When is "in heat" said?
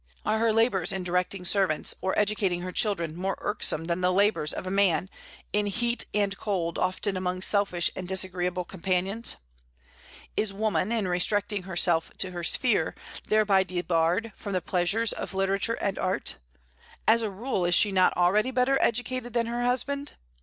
5.53-6.05